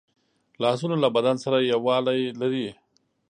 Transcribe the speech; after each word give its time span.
لاسونه 0.61 0.95
له 1.03 1.07
بدن 1.15 1.35
سره 1.43 1.57
یووالی 1.71 2.21
لري 2.39 2.67